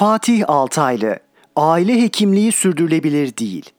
Fatih 0.00 0.44
Altaylı 0.48 1.18
Aile 1.56 2.02
hekimliği 2.02 2.52
sürdürülebilir 2.52 3.36
değil. 3.36 3.70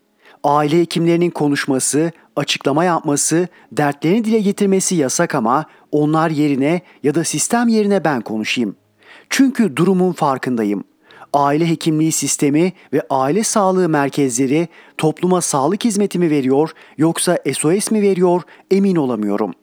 Aile 0.44 0.80
hekimlerinin 0.80 1.30
konuşması, 1.30 2.12
açıklama 2.36 2.84
yapması, 2.84 3.48
dertlerini 3.72 4.24
dile 4.24 4.40
getirmesi 4.40 4.96
yasak 4.96 5.36
ama 5.36 5.66
onlar 5.92 6.30
yerine 6.30 6.82
ya 7.04 7.16
da 7.16 7.24
sistem 7.24 7.68
yerine 7.68 8.04
ben 8.04 8.22
konuşayım. 8.22 8.76
Çünkü 9.30 9.76
durumun 9.76 10.12
farkındayım. 10.12 10.84
Aile 11.34 11.70
hekimliği 11.70 12.12
sistemi 12.12 12.74
ve 12.94 13.02
aile 13.10 13.44
sağlığı 13.44 13.90
merkezleri 13.90 14.68
topluma 14.98 15.42
sağlık 15.42 15.86
hizmeti 15.86 16.20
mi 16.20 16.30
veriyor 16.30 16.72
yoksa 16.98 17.38
SOS 17.54 17.92
mi 17.92 18.02
veriyor 18.02 18.42
emin 18.72 18.96
olamıyorum. 18.96 19.54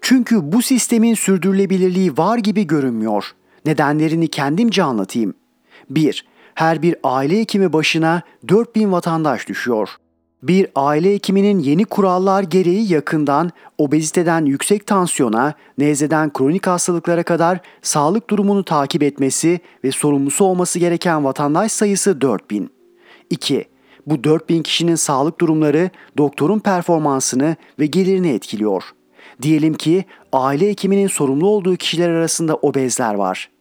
Çünkü 0.00 0.52
bu 0.52 0.62
sistemin 0.62 1.14
sürdürülebilirliği 1.14 2.16
var 2.16 2.38
gibi 2.38 2.66
görünmüyor. 2.66 3.30
Nedenlerini 3.66 4.28
kendimce 4.28 4.82
anlatayım. 4.82 5.34
1. 5.90 6.24
Her 6.54 6.82
bir 6.82 6.96
aile 7.04 7.40
hekimi 7.40 7.72
başına 7.72 8.22
4000 8.48 8.92
vatandaş 8.92 9.48
düşüyor. 9.48 9.88
Bir 10.42 10.66
aile 10.74 11.14
hekiminin 11.14 11.58
yeni 11.58 11.84
kurallar 11.84 12.42
gereği 12.42 12.92
yakından 12.92 13.50
obeziteden 13.78 14.44
yüksek 14.44 14.86
tansiyona, 14.86 15.54
nezleden 15.78 16.32
kronik 16.32 16.66
hastalıklara 16.66 17.22
kadar 17.22 17.60
sağlık 17.82 18.30
durumunu 18.30 18.64
takip 18.64 19.02
etmesi 19.02 19.60
ve 19.84 19.90
sorumlusu 19.90 20.44
olması 20.44 20.78
gereken 20.78 21.24
vatandaş 21.24 21.72
sayısı 21.72 22.20
4000. 22.20 22.70
2. 23.30 23.64
Bu 24.06 24.24
4000 24.24 24.62
kişinin 24.62 24.94
sağlık 24.94 25.40
durumları 25.40 25.90
doktorun 26.18 26.58
performansını 26.58 27.56
ve 27.78 27.86
gelirini 27.86 28.28
etkiliyor. 28.28 28.82
Diyelim 29.42 29.74
ki 29.74 30.04
aile 30.32 30.68
hekiminin 30.68 31.08
sorumlu 31.08 31.46
olduğu 31.46 31.76
kişiler 31.76 32.08
arasında 32.08 32.54
obezler 32.54 33.14
var. 33.14 33.53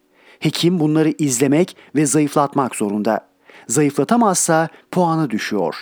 Hekim 0.44 0.80
bunları 0.80 1.14
izlemek 1.18 1.78
ve 1.96 2.06
zayıflatmak 2.06 2.76
zorunda. 2.76 3.28
Zayıflatamazsa 3.68 4.68
puanı 4.92 5.30
düşüyor. 5.30 5.76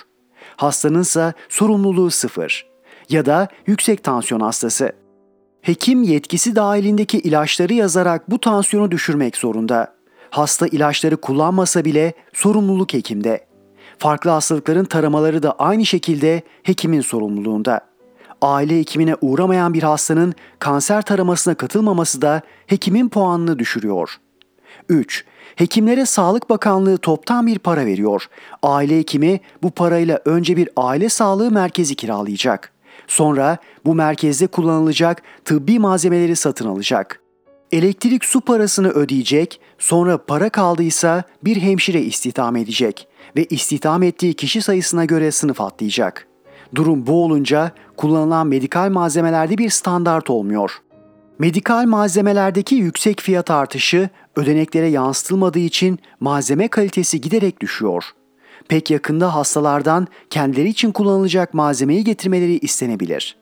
Hastanınsa 0.56 1.32
sorumluluğu 1.48 2.10
sıfır. 2.10 2.66
Ya 3.08 3.26
da 3.26 3.48
yüksek 3.66 4.04
tansiyon 4.04 4.40
hastası. 4.40 4.92
Hekim 5.62 6.02
yetkisi 6.02 6.56
dahilindeki 6.56 7.18
ilaçları 7.18 7.74
yazarak 7.74 8.30
bu 8.30 8.40
tansiyonu 8.40 8.90
düşürmek 8.90 9.36
zorunda. 9.36 9.94
Hasta 10.30 10.66
ilaçları 10.66 11.16
kullanmasa 11.16 11.84
bile 11.84 12.12
sorumluluk 12.32 12.94
hekimde. 12.94 13.46
Farklı 13.98 14.30
hastalıkların 14.30 14.84
taramaları 14.84 15.42
da 15.42 15.52
aynı 15.52 15.86
şekilde 15.86 16.42
hekimin 16.62 17.00
sorumluluğunda. 17.00 17.80
Aile 18.42 18.78
hekimine 18.78 19.16
uğramayan 19.20 19.74
bir 19.74 19.82
hastanın 19.82 20.34
kanser 20.58 21.02
taramasına 21.02 21.54
katılmaması 21.54 22.22
da 22.22 22.42
hekimin 22.66 23.08
puanını 23.08 23.58
düşürüyor. 23.58 24.18
3. 24.88 25.24
Hekimlere 25.56 26.06
Sağlık 26.06 26.50
Bakanlığı 26.50 26.98
toptan 26.98 27.46
bir 27.46 27.58
para 27.58 27.86
veriyor. 27.86 28.26
Aile 28.62 28.98
hekimi 28.98 29.40
bu 29.62 29.70
parayla 29.70 30.20
önce 30.24 30.56
bir 30.56 30.68
aile 30.76 31.08
sağlığı 31.08 31.50
merkezi 31.50 31.94
kiralayacak. 31.94 32.72
Sonra 33.06 33.58
bu 33.84 33.94
merkezde 33.94 34.46
kullanılacak 34.46 35.22
tıbbi 35.44 35.78
malzemeleri 35.78 36.36
satın 36.36 36.68
alacak. 36.68 37.22
Elektrik 37.72 38.24
su 38.24 38.40
parasını 38.40 38.88
ödeyecek, 38.88 39.60
sonra 39.78 40.18
para 40.18 40.48
kaldıysa 40.48 41.22
bir 41.44 41.56
hemşire 41.56 42.00
istihdam 42.00 42.56
edecek 42.56 43.08
ve 43.36 43.44
istihdam 43.44 44.02
ettiği 44.02 44.34
kişi 44.34 44.62
sayısına 44.62 45.04
göre 45.04 45.30
sınıf 45.30 45.60
atlayacak. 45.60 46.26
Durum 46.74 47.06
bu 47.06 47.24
olunca 47.24 47.72
kullanılan 47.96 48.46
medikal 48.46 48.90
malzemelerde 48.90 49.58
bir 49.58 49.70
standart 49.70 50.30
olmuyor. 50.30 50.82
Medikal 51.42 51.86
malzemelerdeki 51.86 52.74
yüksek 52.74 53.20
fiyat 53.20 53.50
artışı 53.50 54.10
ödeneklere 54.36 54.86
yansıtılmadığı 54.86 55.58
için 55.58 55.98
malzeme 56.20 56.68
kalitesi 56.68 57.20
giderek 57.20 57.60
düşüyor. 57.60 58.04
Pek 58.68 58.90
yakında 58.90 59.34
hastalardan 59.34 60.06
kendileri 60.30 60.68
için 60.68 60.92
kullanılacak 60.92 61.54
malzemeyi 61.54 62.04
getirmeleri 62.04 62.58
istenebilir. 62.58 63.36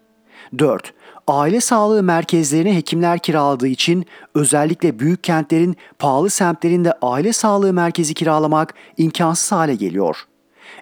4. 0.59 0.95
Aile 1.27 1.61
sağlığı 1.61 2.03
merkezlerine 2.03 2.77
hekimler 2.77 3.19
kiraladığı 3.19 3.69
için 3.69 4.07
özellikle 4.35 4.99
büyük 4.99 5.25
kentlerin 5.25 5.77
pahalı 5.99 6.31
semtlerinde 6.31 6.93
aile 7.03 7.33
sağlığı 7.33 7.73
merkezi 7.73 8.15
kiralamak 8.15 8.75
imkansız 8.97 9.53
hale 9.53 9.75
geliyor. 9.75 10.17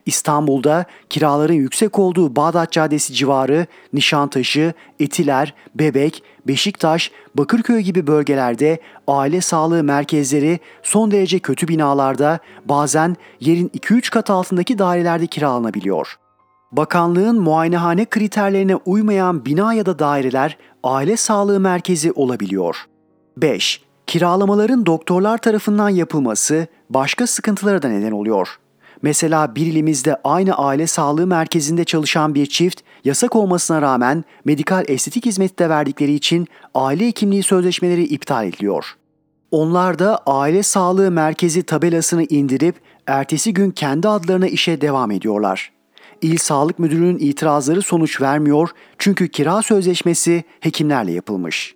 İstanbul'da 0.06 0.84
kiraların 1.10 1.54
yüksek 1.54 1.98
olduğu 1.98 2.36
Bağdat 2.36 2.72
Caddesi 2.72 3.14
civarı, 3.14 3.66
Nişantaşı, 3.92 4.72
Etiler, 5.00 5.54
Bebek, 5.74 6.22
Beşiktaş, 6.46 7.10
Bakırköy 7.34 7.80
gibi 7.80 8.06
bölgelerde 8.06 8.80
aile 9.06 9.40
sağlığı 9.40 9.84
merkezleri 9.84 10.58
son 10.82 11.10
derece 11.10 11.38
kötü 11.38 11.68
binalarda 11.68 12.38
bazen 12.64 13.16
yerin 13.40 13.68
2-3 13.68 14.10
kat 14.10 14.30
altındaki 14.30 14.78
dairelerde 14.78 15.26
kiralanabiliyor. 15.26 16.18
Bakanlığın 16.72 17.40
muayenehane 17.40 18.04
kriterlerine 18.04 18.76
uymayan 18.76 19.44
bina 19.44 19.74
ya 19.74 19.86
da 19.86 19.98
daireler 19.98 20.56
aile 20.82 21.16
sağlığı 21.16 21.60
merkezi 21.60 22.12
olabiliyor. 22.12 22.86
5. 23.36 23.82
Kiralamaların 24.06 24.86
doktorlar 24.86 25.38
tarafından 25.38 25.88
yapılması 25.88 26.66
başka 26.90 27.26
sıkıntılara 27.26 27.82
da 27.82 27.88
neden 27.88 28.12
oluyor. 28.12 28.58
Mesela 29.02 29.54
bir 29.54 29.66
ilimizde 29.66 30.16
aynı 30.24 30.58
aile 30.58 30.86
sağlığı 30.86 31.26
merkezinde 31.26 31.84
çalışan 31.84 32.34
bir 32.34 32.46
çift 32.46 32.80
yasak 33.04 33.36
olmasına 33.36 33.82
rağmen 33.82 34.24
medikal 34.44 34.84
estetik 34.88 35.26
hizmeti 35.26 35.58
de 35.58 35.68
verdikleri 35.68 36.14
için 36.14 36.46
aile 36.74 37.06
hekimliği 37.06 37.42
sözleşmeleri 37.42 38.04
iptal 38.04 38.46
ediliyor. 38.46 38.96
Onlar 39.50 39.98
da 39.98 40.18
aile 40.26 40.62
sağlığı 40.62 41.10
merkezi 41.10 41.62
tabelasını 41.62 42.24
indirip 42.24 42.74
ertesi 43.06 43.54
gün 43.54 43.70
kendi 43.70 44.08
adlarına 44.08 44.46
işe 44.46 44.80
devam 44.80 45.10
ediyorlar. 45.10 45.72
İl 46.22 46.36
Sağlık 46.36 46.78
Müdürü'nün 46.78 47.18
itirazları 47.18 47.82
sonuç 47.82 48.20
vermiyor 48.20 48.68
çünkü 48.98 49.28
kira 49.28 49.62
sözleşmesi 49.62 50.44
hekimlerle 50.60 51.12
yapılmış. 51.12 51.74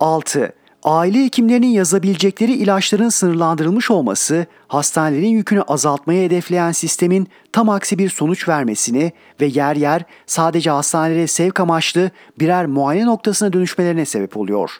6 0.00 0.52
aile 0.84 1.24
hekimlerinin 1.24 1.66
yazabilecekleri 1.66 2.52
ilaçların 2.52 3.08
sınırlandırılmış 3.08 3.90
olması, 3.90 4.46
hastanelerin 4.68 5.28
yükünü 5.28 5.62
azaltmaya 5.62 6.24
hedefleyen 6.24 6.72
sistemin 6.72 7.28
tam 7.52 7.68
aksi 7.68 7.98
bir 7.98 8.08
sonuç 8.08 8.48
vermesini 8.48 9.12
ve 9.40 9.46
yer 9.46 9.76
yer 9.76 10.04
sadece 10.26 10.70
hastanelere 10.70 11.26
sevk 11.26 11.60
amaçlı 11.60 12.10
birer 12.40 12.66
muayene 12.66 13.06
noktasına 13.06 13.52
dönüşmelerine 13.52 14.04
sebep 14.04 14.36
oluyor. 14.36 14.70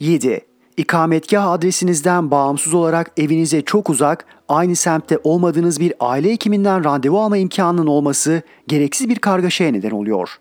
7. 0.00 0.40
İkametgah 0.76 1.50
adresinizden 1.50 2.30
bağımsız 2.30 2.74
olarak 2.74 3.12
evinize 3.16 3.62
çok 3.62 3.90
uzak, 3.90 4.26
aynı 4.48 4.76
semtte 4.76 5.18
olmadığınız 5.24 5.80
bir 5.80 5.94
aile 6.00 6.32
hekiminden 6.32 6.84
randevu 6.84 7.20
alma 7.20 7.36
imkanının 7.36 7.86
olması 7.86 8.42
gereksiz 8.68 9.08
bir 9.08 9.18
kargaşaya 9.18 9.72
neden 9.72 9.90
oluyor. 9.90 10.38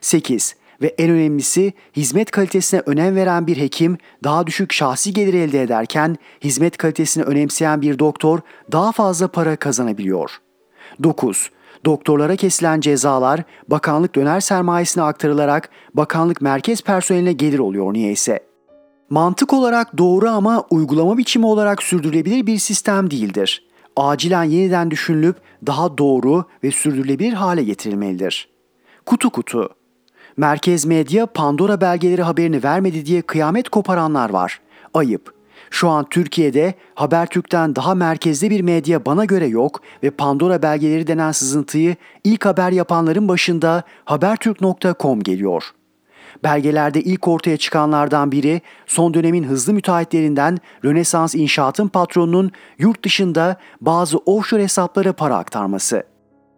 8 0.00 0.61
ve 0.82 0.94
en 0.98 1.10
önemlisi 1.10 1.72
hizmet 1.96 2.30
kalitesine 2.30 2.82
önem 2.86 3.16
veren 3.16 3.46
bir 3.46 3.56
hekim 3.56 3.98
daha 4.24 4.46
düşük 4.46 4.72
şahsi 4.72 5.12
gelir 5.12 5.34
elde 5.34 5.62
ederken 5.62 6.16
hizmet 6.44 6.76
kalitesini 6.76 7.24
önemseyen 7.24 7.82
bir 7.82 7.98
doktor 7.98 8.38
daha 8.72 8.92
fazla 8.92 9.28
para 9.28 9.56
kazanabiliyor. 9.56 10.30
9. 11.02 11.50
Doktorlara 11.84 12.36
kesilen 12.36 12.80
cezalar 12.80 13.42
bakanlık 13.68 14.14
döner 14.14 14.40
sermayesine 14.40 15.02
aktarılarak 15.02 15.70
bakanlık 15.94 16.40
merkez 16.40 16.82
personeline 16.82 17.32
gelir 17.32 17.58
oluyor 17.58 17.92
niyeyse. 17.92 18.40
Mantık 19.10 19.52
olarak 19.52 19.98
doğru 19.98 20.28
ama 20.28 20.64
uygulama 20.70 21.18
biçimi 21.18 21.46
olarak 21.46 21.82
sürdürülebilir 21.82 22.46
bir 22.46 22.58
sistem 22.58 23.10
değildir. 23.10 23.66
Acilen 23.96 24.44
yeniden 24.44 24.90
düşünülüp 24.90 25.36
daha 25.66 25.98
doğru 25.98 26.44
ve 26.64 26.70
sürdürülebilir 26.70 27.32
hale 27.32 27.64
getirilmelidir. 27.64 28.48
Kutu 29.06 29.30
kutu 29.30 29.68
Merkez 30.36 30.84
medya 30.84 31.26
Pandora 31.26 31.80
belgeleri 31.80 32.22
haberini 32.22 32.64
vermedi 32.64 33.06
diye 33.06 33.22
kıyamet 33.22 33.68
koparanlar 33.68 34.30
var. 34.30 34.60
Ayıp. 34.94 35.34
Şu 35.70 35.88
an 35.88 36.06
Türkiye'de 36.10 36.74
Habertürk'ten 36.94 37.76
daha 37.76 37.94
merkezde 37.94 38.50
bir 38.50 38.60
medya 38.60 39.06
bana 39.06 39.24
göre 39.24 39.46
yok 39.46 39.80
ve 40.02 40.10
Pandora 40.10 40.62
belgeleri 40.62 41.06
denen 41.06 41.32
sızıntıyı 41.32 41.96
ilk 42.24 42.46
haber 42.46 42.72
yapanların 42.72 43.28
başında 43.28 43.82
habertürk.com 44.04 45.22
geliyor. 45.22 45.64
Belgelerde 46.44 47.02
ilk 47.02 47.28
ortaya 47.28 47.56
çıkanlardan 47.56 48.32
biri 48.32 48.60
son 48.86 49.14
dönemin 49.14 49.44
hızlı 49.44 49.72
müteahhitlerinden 49.72 50.58
Rönesans 50.84 51.34
İnşaat'ın 51.34 51.88
patronunun 51.88 52.50
yurt 52.78 53.04
dışında 53.04 53.56
bazı 53.80 54.18
offshore 54.18 54.62
hesaplara 54.62 55.12
para 55.12 55.36
aktarması. 55.36 56.02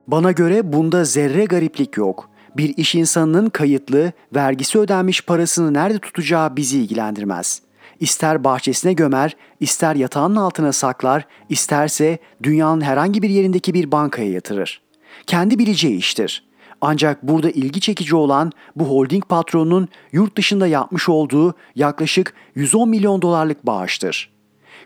Bana 0.06 0.32
göre 0.32 0.72
bunda 0.72 1.04
zerre 1.04 1.44
gariplik 1.44 1.96
yok.'' 1.96 2.33
Bir 2.56 2.76
iş 2.76 2.94
insanının 2.94 3.48
kayıtlı, 3.48 4.12
vergisi 4.34 4.78
ödenmiş 4.78 5.22
parasını 5.22 5.74
nerede 5.74 5.98
tutacağı 5.98 6.56
bizi 6.56 6.78
ilgilendirmez. 6.78 7.62
İster 8.00 8.44
bahçesine 8.44 8.92
gömer, 8.92 9.36
ister 9.60 9.96
yatağının 9.96 10.36
altına 10.36 10.72
saklar, 10.72 11.26
isterse 11.48 12.18
dünyanın 12.42 12.80
herhangi 12.80 13.22
bir 13.22 13.30
yerindeki 13.30 13.74
bir 13.74 13.92
bankaya 13.92 14.30
yatırır. 14.30 14.82
Kendi 15.26 15.58
bileceği 15.58 15.96
iştir. 15.96 16.44
Ancak 16.80 17.22
burada 17.22 17.50
ilgi 17.50 17.80
çekici 17.80 18.16
olan 18.16 18.52
bu 18.76 18.84
holding 18.84 19.28
patronunun 19.28 19.88
yurt 20.12 20.36
dışında 20.36 20.66
yapmış 20.66 21.08
olduğu 21.08 21.54
yaklaşık 21.74 22.34
110 22.54 22.88
milyon 22.88 23.22
dolarlık 23.22 23.66
bağıştır. 23.66 24.34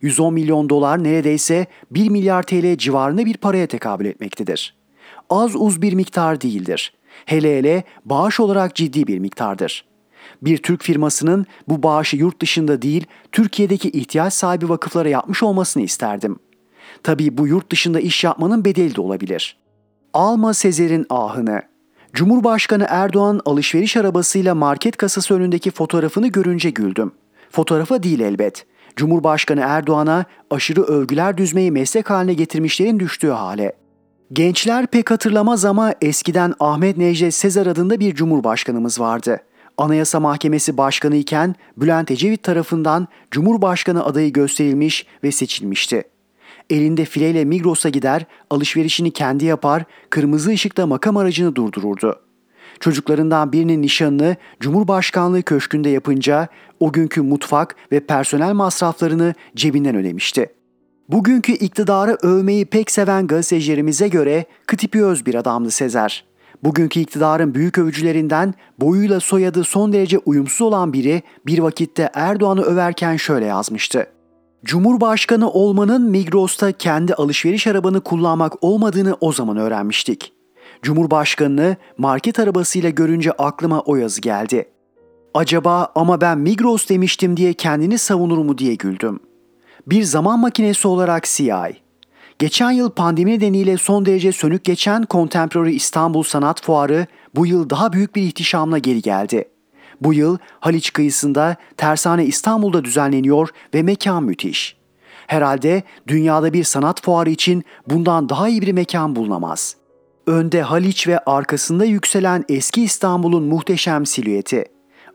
110 0.02 0.34
milyon 0.34 0.68
dolar 0.68 1.04
neredeyse 1.04 1.66
1 1.90 2.08
milyar 2.08 2.42
TL 2.42 2.76
civarında 2.76 3.26
bir 3.26 3.36
paraya 3.36 3.66
tekabül 3.66 4.06
etmektedir. 4.06 4.74
Az 5.30 5.56
uz 5.56 5.82
bir 5.82 5.92
miktar 5.92 6.40
değildir. 6.40 6.92
Hele 7.26 7.58
hele 7.58 7.84
bağış 8.04 8.40
olarak 8.40 8.74
ciddi 8.74 9.06
bir 9.06 9.18
miktardır. 9.18 9.84
Bir 10.42 10.58
Türk 10.58 10.82
firmasının 10.82 11.46
bu 11.68 11.82
bağışı 11.82 12.16
yurt 12.16 12.40
dışında 12.40 12.82
değil, 12.82 13.06
Türkiye'deki 13.32 13.90
ihtiyaç 13.90 14.34
sahibi 14.34 14.68
vakıflara 14.68 15.08
yapmış 15.08 15.42
olmasını 15.42 15.82
isterdim. 15.82 16.38
Tabii 17.02 17.38
bu 17.38 17.46
yurt 17.46 17.72
dışında 17.72 18.00
iş 18.00 18.24
yapmanın 18.24 18.64
bedeli 18.64 18.94
de 18.94 19.00
olabilir. 19.00 19.56
Alma 20.14 20.54
Sezer'in 20.54 21.06
ahını. 21.10 21.62
Cumhurbaşkanı 22.12 22.86
Erdoğan 22.88 23.40
alışveriş 23.44 23.96
arabasıyla 23.96 24.54
market 24.54 24.96
kasası 24.96 25.34
önündeki 25.34 25.70
fotoğrafını 25.70 26.28
görünce 26.28 26.70
güldüm. 26.70 27.12
Fotoğrafa 27.50 28.02
değil 28.02 28.20
elbet. 28.20 28.66
Cumhurbaşkanı 28.96 29.60
Erdoğan'a 29.60 30.24
aşırı 30.50 30.82
övgüler 30.82 31.38
düzmeyi 31.38 31.72
meslek 31.72 32.10
haline 32.10 32.34
getirmişlerin 32.34 33.00
düştüğü 33.00 33.30
hale. 33.30 33.72
Gençler 34.32 34.86
pek 34.86 35.10
hatırlamaz 35.10 35.64
ama 35.64 35.94
eskiden 36.02 36.54
Ahmet 36.60 36.96
Necdet 36.96 37.34
Sezer 37.34 37.66
adında 37.66 38.00
bir 38.00 38.14
cumhurbaşkanımız 38.14 39.00
vardı. 39.00 39.38
Anayasa 39.78 40.20
Mahkemesi 40.20 40.76
Başkanı 40.76 41.16
iken 41.16 41.54
Bülent 41.76 42.10
Ecevit 42.10 42.42
tarafından 42.42 43.08
Cumhurbaşkanı 43.30 44.04
adayı 44.04 44.32
gösterilmiş 44.32 45.06
ve 45.24 45.32
seçilmişti. 45.32 46.02
Elinde 46.70 47.04
fileyle 47.04 47.44
Migros'a 47.44 47.88
gider, 47.88 48.26
alışverişini 48.50 49.10
kendi 49.10 49.44
yapar, 49.44 49.84
kırmızı 50.10 50.50
ışıkta 50.50 50.86
makam 50.86 51.16
aracını 51.16 51.54
durdururdu. 51.54 52.20
Çocuklarından 52.80 53.52
birinin 53.52 53.82
nişanını 53.82 54.36
Cumhurbaşkanlığı 54.60 55.42
Köşkü'nde 55.42 55.88
yapınca 55.88 56.48
o 56.80 56.92
günkü 56.92 57.22
mutfak 57.22 57.76
ve 57.92 58.00
personel 58.00 58.52
masraflarını 58.52 59.34
cebinden 59.56 59.96
ödemişti. 59.96 60.57
Bugünkü 61.08 61.52
iktidarı 61.52 62.18
övmeyi 62.22 62.64
pek 62.64 62.90
seven 62.90 63.26
gazetecilerimize 63.26 64.08
göre 64.08 64.44
kıtipiyöz 64.66 65.26
bir 65.26 65.34
adamdı 65.34 65.70
Sezer. 65.70 66.24
Bugünkü 66.64 67.00
iktidarın 67.00 67.54
büyük 67.54 67.78
övücülerinden 67.78 68.54
boyuyla 68.80 69.20
soyadı 69.20 69.64
son 69.64 69.92
derece 69.92 70.18
uyumsuz 70.18 70.62
olan 70.62 70.92
biri 70.92 71.22
bir 71.46 71.58
vakitte 71.58 72.10
Erdoğan'ı 72.14 72.62
överken 72.62 73.16
şöyle 73.16 73.46
yazmıştı. 73.46 74.06
Cumhurbaşkanı 74.64 75.50
olmanın 75.50 76.10
Migros'ta 76.10 76.72
kendi 76.72 77.14
alışveriş 77.14 77.66
arabanı 77.66 78.00
kullanmak 78.00 78.64
olmadığını 78.64 79.16
o 79.20 79.32
zaman 79.32 79.56
öğrenmiştik. 79.56 80.32
Cumhurbaşkanını 80.82 81.76
market 81.98 82.38
arabasıyla 82.38 82.90
görünce 82.90 83.32
aklıma 83.32 83.80
o 83.80 83.96
yazı 83.96 84.20
geldi. 84.20 84.68
Acaba 85.34 85.92
ama 85.94 86.20
ben 86.20 86.38
Migros 86.38 86.88
demiştim 86.88 87.36
diye 87.36 87.52
kendini 87.52 87.98
savunur 87.98 88.38
mu 88.38 88.58
diye 88.58 88.74
güldüm. 88.74 89.20
Bir 89.90 90.02
zaman 90.02 90.40
makinesi 90.40 90.88
olarak 90.88 91.24
CI. 91.24 91.52
Geçen 92.38 92.70
yıl 92.70 92.90
pandemi 92.90 93.30
nedeniyle 93.30 93.76
son 93.76 94.06
derece 94.06 94.32
sönük 94.32 94.64
geçen 94.64 95.04
Contemporary 95.10 95.76
İstanbul 95.76 96.22
Sanat 96.22 96.62
Fuarı 96.62 97.06
bu 97.34 97.46
yıl 97.46 97.70
daha 97.70 97.92
büyük 97.92 98.16
bir 98.16 98.22
ihtişamla 98.22 98.78
geri 98.78 99.02
geldi. 99.02 99.48
Bu 100.00 100.14
yıl 100.14 100.38
Haliç 100.60 100.92
kıyısında 100.92 101.56
Tersane 101.76 102.24
İstanbul'da 102.24 102.84
düzenleniyor 102.84 103.48
ve 103.74 103.82
mekan 103.82 104.22
müthiş. 104.22 104.76
Herhalde 105.26 105.82
dünyada 106.08 106.52
bir 106.52 106.64
sanat 106.64 107.02
fuarı 107.02 107.30
için 107.30 107.64
bundan 107.86 108.28
daha 108.28 108.48
iyi 108.48 108.62
bir 108.62 108.72
mekan 108.72 109.16
bulunamaz. 109.16 109.76
Önde 110.26 110.62
Haliç 110.62 111.08
ve 111.08 111.18
arkasında 111.18 111.84
yükselen 111.84 112.44
eski 112.48 112.82
İstanbul'un 112.82 113.42
muhteşem 113.42 114.06
silüeti. 114.06 114.64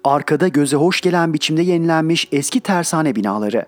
Arkada 0.04 0.48
göze 0.48 0.78
hoş 0.78 1.02
gelen 1.02 1.34
biçimde 1.34 1.62
yenilenmiş 1.62 2.28
eski 2.32 2.60
tersane 2.60 3.16
binaları. 3.16 3.66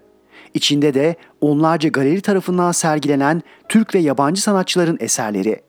İçinde 0.55 0.93
de 0.93 1.15
onlarca 1.41 1.89
galeri 1.89 2.21
tarafından 2.21 2.71
sergilenen 2.71 3.41
Türk 3.69 3.95
ve 3.95 3.99
yabancı 3.99 4.41
sanatçıların 4.41 4.97
eserleri. 4.99 5.61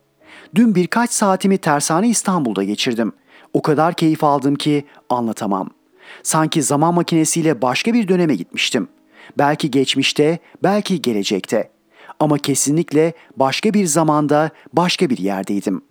Dün 0.54 0.74
birkaç 0.74 1.10
saatimi 1.10 1.58
Tersane 1.58 2.08
İstanbul'da 2.08 2.64
geçirdim. 2.64 3.12
O 3.52 3.62
kadar 3.62 3.94
keyif 3.94 4.24
aldım 4.24 4.54
ki 4.54 4.84
anlatamam. 5.08 5.70
Sanki 6.22 6.62
zaman 6.62 6.94
makinesiyle 6.94 7.62
başka 7.62 7.94
bir 7.94 8.08
döneme 8.08 8.34
gitmiştim. 8.34 8.88
Belki 9.38 9.70
geçmişte, 9.70 10.38
belki 10.62 11.02
gelecekte. 11.02 11.70
Ama 12.20 12.38
kesinlikle 12.38 13.12
başka 13.36 13.74
bir 13.74 13.86
zamanda, 13.86 14.50
başka 14.72 15.10
bir 15.10 15.18
yerdeydim. 15.18 15.82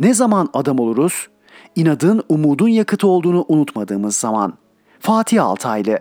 Ne 0.00 0.14
zaman 0.14 0.48
adam 0.54 0.78
oluruz? 0.78 1.28
İnadın, 1.76 2.22
umudun 2.28 2.68
yakıtı 2.68 3.08
olduğunu 3.08 3.44
unutmadığımız 3.48 4.16
zaman. 4.16 4.58
Fatih 5.00 5.44
Altaylı 5.44 5.98